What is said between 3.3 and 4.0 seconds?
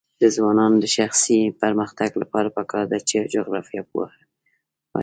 جغرافیه